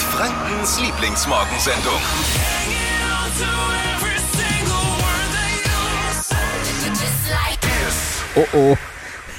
[0.00, 2.00] Frankens Lieblingsmorgensendung.
[8.36, 8.76] Oh oh.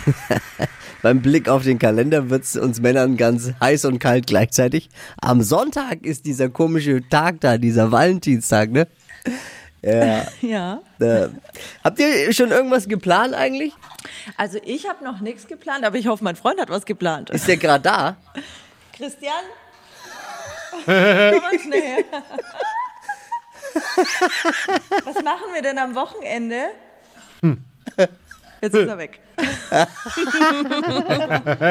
[1.02, 4.89] Beim Blick auf den Kalender wird es uns Männern ganz heiß und kalt gleichzeitig.
[5.20, 8.88] Am Sonntag ist dieser komische Tag da, dieser Valentinstag, ne?
[9.82, 10.28] Ja.
[10.41, 10.82] Ja.
[11.00, 11.30] Äh,
[11.84, 13.73] habt ihr schon irgendwas geplant eigentlich?
[14.38, 17.32] Also ich habe noch nichts geplant, aber ich hoffe, mein Freund hat was geplant.
[17.32, 18.18] Ist der gerade da?
[18.95, 19.34] Christian?
[20.84, 22.05] Schnell.
[25.05, 26.55] Was machen wir denn am Wochenende?
[28.62, 29.20] Jetzt ist er weg.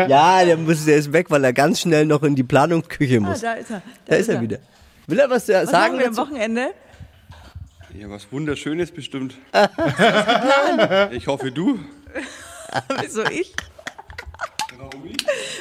[0.09, 3.21] Ja, der, muss, der ist weg, weil er ganz schnell noch in die Planungsküche Ah,
[3.21, 3.41] muss.
[3.41, 3.83] da ist er.
[4.07, 4.59] da ist er wieder.
[5.07, 5.95] Will er was, äh, Was sagen?
[5.97, 6.17] machen wir am?
[6.17, 6.71] Wochenende?
[7.97, 9.35] Ja, was Wunderschönes bestimmt.
[11.13, 11.79] ich hoffe, du.
[13.01, 13.55] Wieso ich?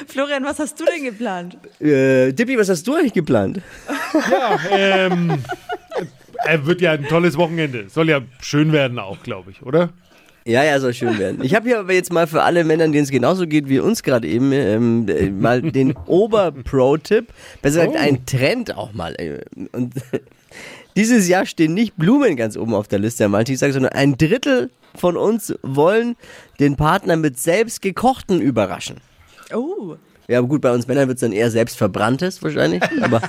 [0.06, 1.56] Florian, was hast du denn geplant?
[1.80, 3.60] Äh, Dippi, was hast du eigentlich geplant?
[4.30, 5.38] Ja, ähm,
[6.46, 7.88] er wird ja ein tolles Wochenende.
[7.88, 9.90] Soll ja schön werden auch, glaube ich, oder?
[10.46, 11.44] Ja, ja, soll schön werden.
[11.44, 14.02] Ich habe hier aber jetzt mal für alle Männer, denen es genauso geht wie uns
[14.02, 17.28] gerade eben, ähm, äh, mal den Ober-Pro-Tipp,
[17.60, 18.02] besser gesagt Oh.
[18.08, 19.14] ein Trend auch mal.
[19.20, 19.40] äh,
[19.72, 19.94] Und
[20.96, 24.70] dieses Jahr stehen nicht Blumen ganz oben auf der Liste am Valentinstag, sondern ein Drittel
[24.96, 26.16] von uns wollen
[26.58, 28.96] den Partner mit selbst gekochten überraschen.
[29.54, 29.96] Oh,
[30.28, 32.82] Ja, aber gut, bei uns Männern wird es dann eher selbst verbranntes wahrscheinlich.
[33.02, 33.20] Aber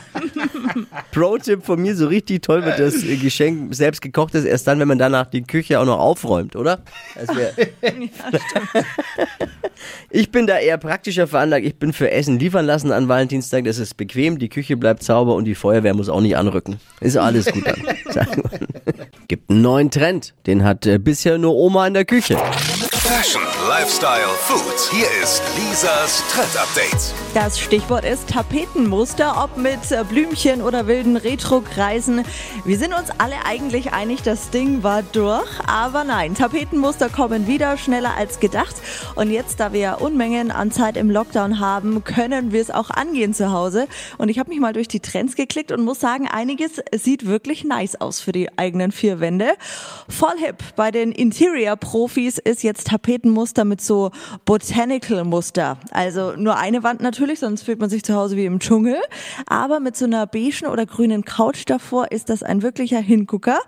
[1.11, 4.97] Pro-Tipp von mir, so richtig toll wird das Geschenk selbst gekochtes erst dann, wenn man
[4.97, 6.79] danach die Küche auch noch aufräumt, oder?
[7.15, 7.53] Das wär,
[10.09, 11.65] ich bin da eher praktischer veranlagt.
[11.65, 13.65] Ich bin für Essen liefern lassen an Valentinstag.
[13.65, 16.79] Das ist bequem, die Küche bleibt sauber und die Feuerwehr muss auch nicht anrücken.
[16.99, 17.81] Ist alles gut dann.
[18.13, 18.59] sagen wir.
[19.27, 20.33] Gibt einen neuen Trend.
[20.45, 22.37] Den hat äh, bisher nur Oma in der Küche.
[22.91, 24.91] Fashion, Lifestyle, Food.
[24.91, 27.13] Hier ist Lisas Trend Update.
[27.33, 32.25] das Stichwort ist Tapetenmuster, ob mit äh, Blümchen oder wilden Retro-Kreisen.
[32.65, 37.77] Wir sind uns alle eigentlich einig, das Ding war durch, aber nein, Tapetenmuster kommen wieder
[37.77, 38.75] schneller als gedacht.
[39.15, 43.33] Und jetzt, da wir Unmengen an Zeit im Lockdown haben, können wir es auch angehen
[43.33, 43.87] zu Hause.
[44.17, 47.63] Und ich habe mich mal durch die Trends geklickt und muss sagen, einiges sieht wirklich
[47.63, 49.51] nice aus für die eigenen vier Wände.
[50.09, 50.57] Voll hip.
[50.75, 54.11] Bei den Interior-Profis ist jetzt Tapetenmuster mit so
[54.45, 55.77] Botanical-Muster.
[55.91, 58.97] Also nur eine Wand natürlich, sonst fühlt man sich zu Hause wie im Dschungel.
[59.47, 63.59] Aber mit so einer beigen oder grünen Couch davor ist das ein wirklicher Hingucker.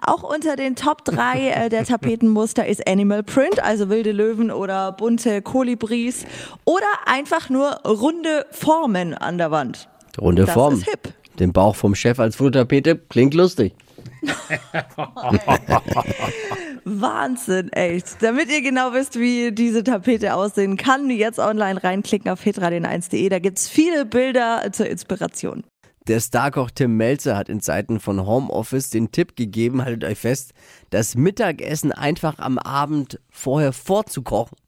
[0.00, 4.92] Auch unter den Top 3 äh, der Tapetenmuster ist Animal Print, also wilde Löwen oder
[4.92, 6.24] bunte Kolibris
[6.64, 9.88] oder einfach nur runde Formen an der Wand.
[10.20, 10.74] Runde Das Form.
[10.74, 11.12] ist hip.
[11.38, 13.74] Den Bauch vom Chef als Fototapete klingt lustig.
[16.84, 18.22] Wahnsinn, echt.
[18.22, 23.28] Damit ihr genau wisst, wie diese Tapete aussehen kann, jetzt online reinklicken auf hitradio1.de.
[23.28, 25.64] Da gibt's viele Bilder zur Inspiration.
[26.06, 30.52] Der Starkoch Tim Melzer hat in Zeiten von Homeoffice den Tipp gegeben, haltet euch fest,
[30.90, 34.58] das Mittagessen einfach am Abend vorher vorzukochen,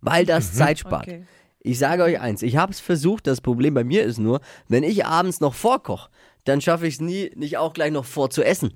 [0.00, 1.06] weil das Zeit spart.
[1.06, 1.24] Okay.
[1.60, 4.82] Ich sage euch eins, ich habe es versucht, das Problem bei mir ist nur, wenn
[4.82, 6.10] ich abends noch vorkoche,
[6.44, 8.72] dann schaffe ich es nie, nicht auch gleich noch vorzuessen.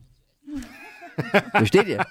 [1.53, 2.07] Versteht ihr?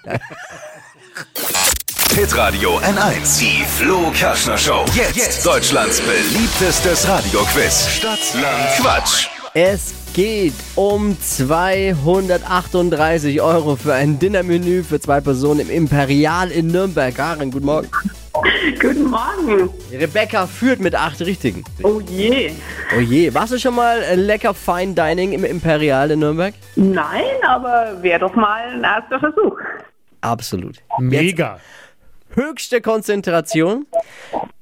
[2.14, 3.40] Hitradio N1.
[3.40, 4.84] Die Flo Kaschner Show.
[4.94, 7.88] Jetzt, Deutschlands beliebtestes Radioquiz.
[7.88, 9.26] Stadt, Land, Quatsch.
[9.54, 17.14] Es geht um 238 Euro für ein Dinnermenü für zwei Personen im Imperial in Nürnberg.
[17.14, 17.88] Karin, guten Morgen.
[18.80, 19.70] Guten Morgen.
[19.92, 21.64] Rebecca führt mit acht Richtigen.
[21.82, 22.52] Oh je.
[22.96, 26.54] Oh je, warst du schon mal äh, lecker Fine Dining im Imperial in Nürnberg?
[26.76, 29.58] Nein, aber wäre doch mal ein erster Versuch.
[30.20, 30.78] Absolut.
[30.98, 31.58] Mega.
[32.34, 33.86] Höchste Konzentration.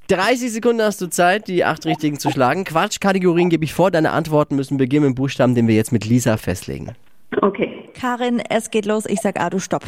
[0.08, 2.64] 30 Sekunden hast du Zeit, die acht Richtigen zu schlagen.
[2.64, 3.91] Quatschkategorien gebe ich vor.
[3.91, 6.94] Deine Antworten müssen beginnen mit dem Buchstaben, den wir jetzt mit Lisa festlegen.
[7.41, 7.88] Okay.
[7.98, 9.06] Karin, es geht los.
[9.06, 9.84] Ich sag A, du stopp.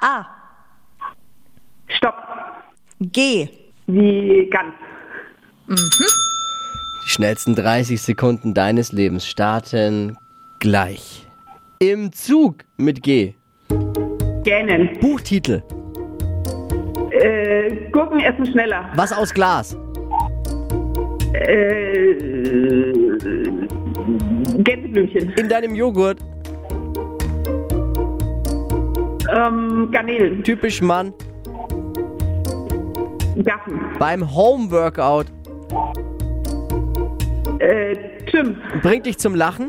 [0.00, 0.26] A,
[1.88, 2.14] Stopp.
[3.00, 3.48] G,
[3.86, 4.72] Wie ganz.
[5.68, 10.16] Die schnellsten 30 Sekunden deines Lebens starten
[10.60, 11.26] gleich.
[11.80, 13.34] Im Zug mit G.
[14.44, 14.98] Gähnen.
[15.00, 15.62] Buchtitel.
[17.10, 18.88] Äh, Gurken essen schneller.
[18.94, 19.76] Was aus Glas?
[21.32, 22.14] Äh,
[24.62, 25.30] Gänseblümchen.
[25.32, 26.18] In deinem Joghurt.
[29.34, 30.44] Ähm, Garnelen.
[30.44, 31.12] Typisch Mann.
[33.42, 33.80] Gaffen.
[33.98, 35.24] Beim Homeworkout.
[37.58, 37.96] Äh,
[38.30, 38.56] Gym.
[38.82, 39.68] Bringt dich zum Lachen.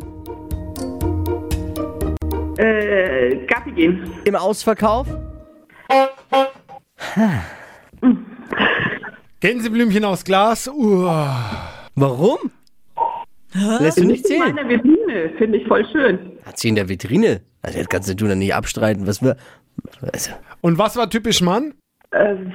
[2.57, 4.11] Äh, Gassi gehen.
[4.25, 5.07] Im Ausverkauf.
[9.39, 10.67] Gänseblümchen aus Glas.
[10.67, 11.87] Uah.
[11.95, 12.37] Warum?
[13.79, 14.55] Lässt du nicht In zählen?
[14.55, 16.33] meiner Vitrine, finde ich voll schön.
[16.45, 17.41] Hat sie in der Vitrine?
[17.61, 19.07] Also das kannst du dann nicht abstreiten.
[19.07, 19.37] Was wir.
[20.11, 20.31] Also,
[20.61, 21.73] Und was war typisch Mann?
[22.11, 22.53] Ähm,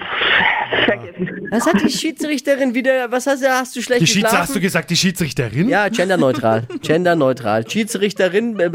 [0.87, 1.49] vergessen.
[1.51, 3.11] was hat die Schiedsrichterin wieder?
[3.11, 3.49] Was hast du?
[3.51, 4.39] Hast du schlecht Die geschlafen?
[4.39, 5.69] hast du gesagt, die Schiedsrichterin?
[5.69, 6.67] ja, genderneutral.
[6.83, 7.69] genderneutral.
[7.69, 8.73] Schiedsrichterin, äh,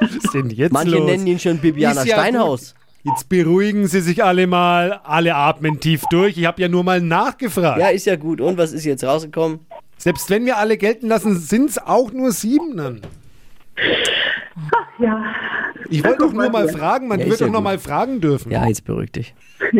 [0.00, 1.06] Was ist denn jetzt manche los?
[1.10, 2.74] nennen ihn schon Bibiana ja Steinhaus.
[3.04, 6.36] Jetzt beruhigen Sie sich alle mal, alle atmen tief durch.
[6.38, 7.78] Ich habe ja nur mal nachgefragt.
[7.80, 8.40] Ja, ist ja gut.
[8.40, 9.60] Und was ist jetzt rausgekommen?
[9.96, 13.00] Selbst wenn wir alle gelten lassen, sind es auch nur sieben dann.
[14.98, 15.22] Ja,
[15.88, 17.64] Ich wollte doch nur mal fragen, man Ja, wird ist ja doch noch gut.
[17.64, 18.50] mal fragen dürfen.
[18.50, 19.34] Ja, jetzt beruhig dich.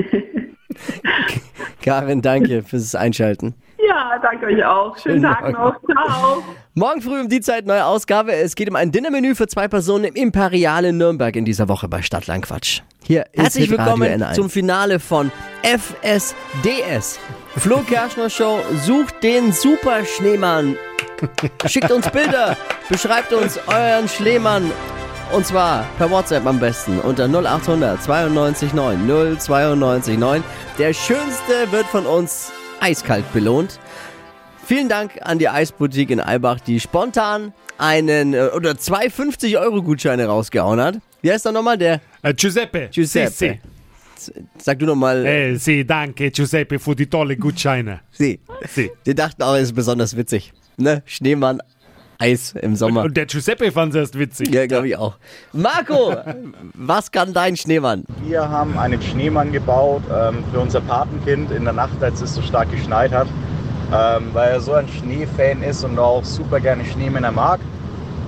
[1.83, 3.55] Karin, danke fürs Einschalten.
[3.87, 4.97] ja, danke euch auch.
[4.99, 5.53] Schönen Schönen Tag Morgen.
[5.53, 5.81] noch.
[6.07, 6.43] Ciao.
[6.75, 8.33] Morgen früh um die Zeit neue Ausgabe.
[8.33, 11.89] Es geht um ein Dinnermenü für zwei Personen im Imperial in Nürnberg in dieser Woche
[11.89, 12.83] bei Stadtland Quatsch.
[13.05, 14.35] Hier ist Herzlich willkommen N1.
[14.35, 15.31] zum Finale von
[15.63, 17.19] FSDS.
[17.57, 20.77] Flo Kerschner Show sucht den Super Schneemann.
[21.67, 22.57] Schickt uns Bilder,
[22.91, 24.71] beschreibt uns euren Schneemann.
[25.33, 29.07] Und zwar per WhatsApp am besten unter 0800 92 9
[29.39, 30.45] 092 9.
[30.79, 33.79] Der Schönste wird von uns eiskalt belohnt.
[34.65, 40.81] Vielen Dank an die Eisboutique in Eibach, die spontan einen äh, oder zwei 50-Euro-Gutscheine rausgehauen
[40.81, 40.97] hat.
[41.23, 41.77] Wie heißt er nochmal?
[41.79, 42.89] Der Äh, Giuseppe.
[42.91, 43.31] Giuseppe.
[44.17, 45.23] Sì, Sag du nochmal.
[45.23, 45.29] sì.
[45.29, 48.01] Eh, sì, danke Giuseppe für die tolle Gutscheine.
[48.11, 48.41] Sie.
[48.67, 48.91] Sì.
[49.05, 50.53] Die dachten auch, es ist besonders witzig.
[50.79, 51.03] Ne?
[51.05, 51.61] Schneemann,
[52.19, 53.03] Eis im Sommer.
[53.05, 54.53] Und der Giuseppe fand es erst witzig.
[54.55, 55.15] ja, glaube ich auch.
[55.53, 56.15] Marco,
[56.75, 58.05] was kann dein Schneemann?
[58.25, 62.43] Wir haben einen Schneemann gebaut ähm, für unser Patenkind in der Nacht, als es so
[62.43, 63.27] stark geschneit hat,
[63.93, 67.61] ähm, weil er so ein Schneefan ist und auch super gerne Schneemänner mag.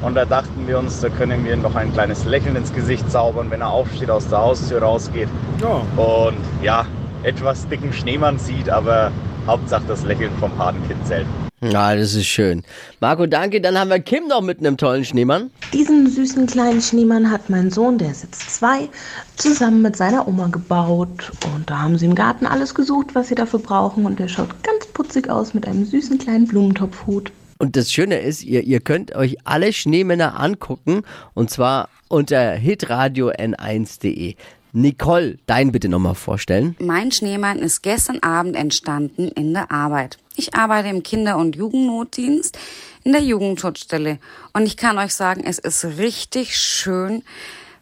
[0.03, 3.11] Und da dachten wir uns, da können wir ihm noch ein kleines Lächeln ins Gesicht
[3.11, 5.29] zaubern, wenn er aufsteht, aus der Haustür rausgeht
[5.61, 5.83] Ja.
[6.01, 6.85] und ja,
[7.25, 9.11] etwas dicken Schneemann sieht, aber
[9.49, 11.27] Hauptsache das Lächeln vom Patenkind zählt.
[11.61, 12.63] Ja, das ist schön.
[13.01, 13.61] Marco, danke.
[13.61, 15.51] Dann haben wir Kim noch mit einem tollen Schneemann.
[15.73, 18.89] Diesen süßen kleinen Schneemann hat mein Sohn, der ist jetzt zwei,
[19.37, 21.33] zusammen mit seiner Oma gebaut.
[21.53, 24.07] Und da haben sie im Garten alles gesucht, was sie dafür brauchen.
[24.07, 27.33] Und der schaut ganz putzig aus mit einem süßen kleinen Blumentopfhut.
[27.59, 31.03] Und das Schöne ist, ihr, ihr könnt euch alle Schneemänner angucken.
[31.35, 34.37] Und zwar unter hitradio n1.de.
[34.73, 36.77] Nicole, dein bitte nochmal vorstellen.
[36.79, 40.19] Mein Schneemann ist gestern Abend entstanden in der Arbeit.
[40.37, 42.59] Ich arbeite im Kinder- und Jugendnotdienst
[43.05, 44.19] in der Jugendschutzstelle.
[44.53, 47.23] Und ich kann euch sagen, es ist richtig schön,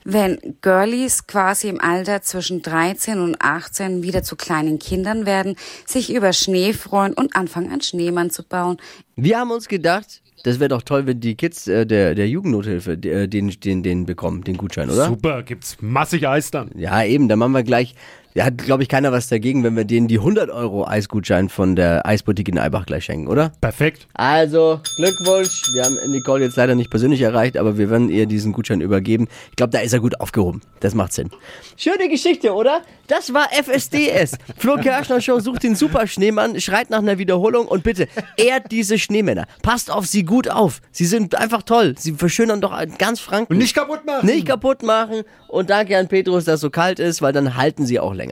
[0.06, 6.14] wenn Girlies quasi im Alter zwischen 13 und 18 wieder zu kleinen Kindern werden, sich
[6.14, 8.76] über Schnee freuen und anfangen, einen Schneemann zu bauen.
[9.16, 12.92] Wir haben uns gedacht, das wäre doch toll, wenn die Kids äh, der, der Jugendnothilfe
[12.92, 15.06] äh, den, den, den bekommen, den Gutschein, oder?
[15.06, 16.70] Super, gibt's massig Eis dann.
[16.76, 17.96] Ja, eben, dann machen wir gleich.
[18.36, 21.74] Da hat, glaube ich, keiner was dagegen, wenn wir denen die 100 Euro Eisgutschein von
[21.74, 23.50] der Eisboutique in Eibach gleich schenken, oder?
[23.62, 24.08] Perfekt.
[24.12, 25.72] Also, Glückwunsch.
[25.72, 29.26] Wir haben Nicole jetzt leider nicht persönlich erreicht, aber wir werden ihr diesen Gutschein übergeben.
[29.48, 30.60] Ich glaube, da ist er gut aufgehoben.
[30.80, 31.30] Das macht Sinn.
[31.78, 32.82] Schöne Geschichte, oder?
[33.06, 34.36] Das war FSDS.
[34.58, 38.06] Flo Kerschner Show sucht den Superschneemann, schreit nach einer Wiederholung und bitte
[38.36, 39.46] ehrt diese Schneemänner.
[39.62, 40.82] Passt auf sie gut auf.
[40.90, 41.94] Sie sind einfach toll.
[41.96, 43.54] Sie verschönern doch ganz Franken.
[43.54, 44.26] Und nicht kaputt machen.
[44.26, 45.22] Nicht kaputt machen.
[45.48, 48.25] Und danke an Petrus, dass es so kalt ist, weil dann halten sie auch länger.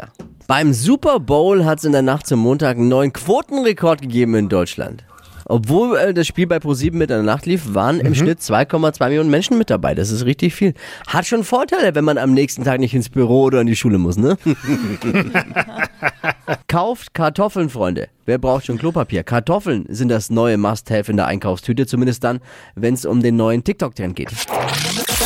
[0.46, 4.48] Beim Super Bowl hat es in der Nacht zum Montag einen neuen Quotenrekord gegeben in
[4.48, 5.04] Deutschland.
[5.46, 9.08] Obwohl äh, das Spiel bei Pro7 mit in der Nacht lief, waren im Schnitt 2,2
[9.08, 9.94] Millionen Menschen mit dabei.
[9.94, 10.74] Das ist richtig viel.
[11.06, 13.98] Hat schon Vorteile, wenn man am nächsten Tag nicht ins Büro oder in die Schule
[13.98, 14.38] muss, ne?
[16.66, 18.08] Kauft Kartoffeln, Freunde.
[18.24, 19.22] Wer braucht schon Klopapier?
[19.22, 22.40] Kartoffeln sind das neue Must-Have in der Einkaufstüte, zumindest dann,
[22.74, 24.30] wenn es um den neuen TikTok-Trend geht.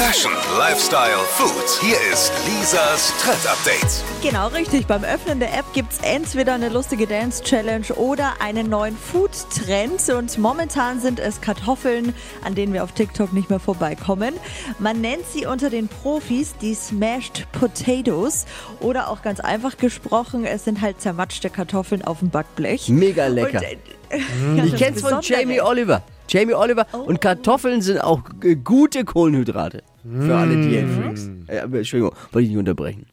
[0.09, 1.83] Fashion, Lifestyle, Food.
[1.83, 4.03] Hier ist Lisas Trend Update.
[4.23, 4.87] Genau richtig.
[4.87, 10.09] Beim Öffnen der App gibt es entweder eine lustige Dance-Challenge oder einen neuen Food-Trend.
[10.09, 14.33] Und momentan sind es Kartoffeln, an denen wir auf TikTok nicht mehr vorbeikommen.
[14.79, 18.47] Man nennt sie unter den Profis die Smashed Potatoes.
[18.81, 22.89] Oder auch ganz einfach gesprochen, es sind halt zermatschte Kartoffeln auf dem Backblech.
[22.89, 23.59] Mega lecker.
[23.59, 23.63] Und,
[24.09, 24.19] äh,
[24.57, 26.03] ja, Ich kenn's von Jamie Oliver.
[26.29, 26.87] Jamie Oliver.
[26.93, 28.23] Und Kartoffeln sind auch
[28.65, 29.83] gute Kohlenhydrate.
[30.21, 31.31] Für alle Diätfreaks.
[31.47, 33.07] Äh, aber Entschuldigung, wollte ich nicht unterbrechen.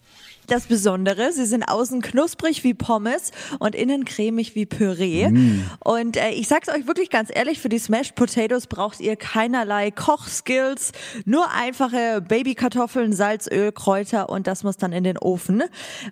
[0.48, 5.32] Das Besondere, sie sind außen knusprig wie Pommes und innen cremig wie Püree.
[5.84, 9.92] Und äh, ich sag's euch wirklich ganz ehrlich, für die Smashed Potatoes braucht ihr keinerlei
[9.92, 10.92] Kochskills,
[11.26, 15.64] nur einfache Babykartoffeln, Salz, Öl, Kräuter und das muss dann in den Ofen.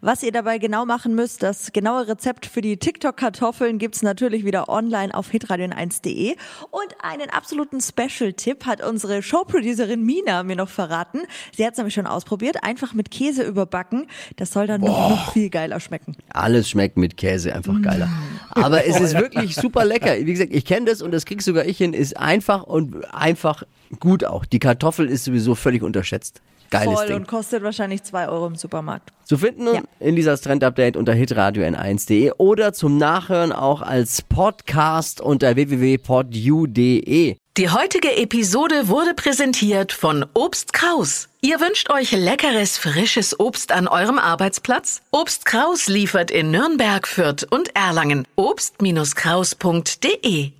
[0.01, 4.69] Was ihr dabei genau machen müsst, das genaue Rezept für die TikTok-Kartoffeln gibt's natürlich wieder
[4.69, 6.35] online auf hitradion1.de.
[6.71, 11.21] Und einen absoluten Special-Tipp hat unsere Showproducerin Mina mir noch verraten.
[11.55, 14.07] Sie hat's nämlich schon ausprobiert, einfach mit Käse überbacken.
[14.35, 16.15] Das soll dann noch, noch viel geiler schmecken.
[16.29, 18.09] Alles schmeckt mit Käse einfach geiler.
[18.51, 20.15] Aber es ist wirklich super lecker.
[20.19, 21.93] Wie gesagt, ich kenne das und das krieg sogar ich hin.
[21.93, 23.63] Ist einfach und einfach
[23.99, 24.45] gut auch.
[24.45, 26.41] Die Kartoffel ist sowieso völlig unterschätzt.
[26.73, 27.15] Geiles Voll Ding.
[27.17, 29.09] und kostet wahrscheinlich 2 Euro im Supermarkt.
[29.25, 29.81] Zu finden Ja.
[29.99, 37.35] in dieser Trend-Update unter hitradio n1.de oder zum Nachhören auch als Podcast unter www.podu.de.
[37.55, 41.29] Die heutige Episode wurde präsentiert von Obst Kraus.
[41.41, 45.01] Ihr wünscht euch leckeres, frisches Obst an eurem Arbeitsplatz?
[45.11, 48.25] Obst Kraus liefert in Nürnberg, Fürth und Erlangen.
[48.35, 50.53] Obst-Kraus.de